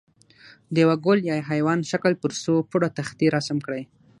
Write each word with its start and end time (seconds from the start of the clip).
د 0.73 0.75
یوه 0.83 0.95
ګل 1.05 1.19
یا 1.29 1.35
حیوان 1.49 1.79
شکل 1.91 2.13
پر 2.21 2.31
څو 2.43 2.53
پوړه 2.69 2.89
تختې 2.99 3.25
رسم 3.35 3.57
کړئ. 3.65 3.81